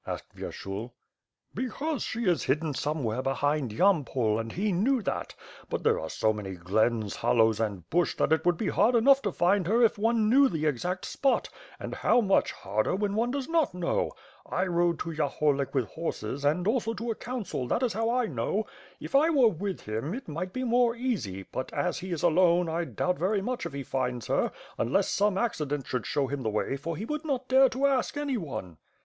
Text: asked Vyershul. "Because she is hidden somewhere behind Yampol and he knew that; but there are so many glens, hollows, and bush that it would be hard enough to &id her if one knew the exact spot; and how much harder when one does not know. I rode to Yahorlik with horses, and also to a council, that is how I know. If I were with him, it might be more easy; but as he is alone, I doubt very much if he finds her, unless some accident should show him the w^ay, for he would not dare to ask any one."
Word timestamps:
asked 0.07 0.35
Vyershul. 0.35 0.89
"Because 1.53 2.01
she 2.01 2.23
is 2.25 2.45
hidden 2.45 2.73
somewhere 2.73 3.21
behind 3.21 3.71
Yampol 3.71 4.39
and 4.39 4.51
he 4.51 4.71
knew 4.71 4.99
that; 5.03 5.35
but 5.69 5.83
there 5.83 5.99
are 5.99 6.09
so 6.09 6.33
many 6.33 6.55
glens, 6.55 7.17
hollows, 7.17 7.59
and 7.59 7.87
bush 7.91 8.15
that 8.15 8.33
it 8.33 8.43
would 8.43 8.57
be 8.57 8.69
hard 8.69 8.95
enough 8.95 9.21
to 9.21 9.29
&id 9.45 9.67
her 9.67 9.83
if 9.83 9.99
one 9.99 10.27
knew 10.27 10.49
the 10.49 10.65
exact 10.65 11.05
spot; 11.05 11.49
and 11.79 11.93
how 11.93 12.19
much 12.19 12.51
harder 12.51 12.95
when 12.95 13.13
one 13.13 13.29
does 13.29 13.47
not 13.47 13.75
know. 13.75 14.11
I 14.43 14.65
rode 14.65 14.97
to 15.01 15.11
Yahorlik 15.11 15.75
with 15.75 15.85
horses, 15.89 16.43
and 16.43 16.65
also 16.67 16.95
to 16.95 17.11
a 17.11 17.15
council, 17.15 17.67
that 17.67 17.83
is 17.83 17.93
how 17.93 18.09
I 18.09 18.25
know. 18.25 18.65
If 18.99 19.13
I 19.13 19.29
were 19.29 19.49
with 19.49 19.81
him, 19.81 20.15
it 20.15 20.27
might 20.27 20.51
be 20.51 20.63
more 20.63 20.95
easy; 20.95 21.43
but 21.43 21.71
as 21.73 21.99
he 21.99 22.09
is 22.11 22.23
alone, 22.23 22.67
I 22.67 22.85
doubt 22.85 23.19
very 23.19 23.43
much 23.43 23.67
if 23.67 23.73
he 23.73 23.83
finds 23.83 24.25
her, 24.25 24.51
unless 24.79 25.09
some 25.11 25.37
accident 25.37 25.85
should 25.85 26.07
show 26.07 26.25
him 26.25 26.41
the 26.41 26.49
w^ay, 26.49 26.79
for 26.79 26.97
he 26.97 27.05
would 27.05 27.23
not 27.23 27.47
dare 27.47 27.69
to 27.69 27.85
ask 27.85 28.17
any 28.17 28.35
one." 28.37 28.79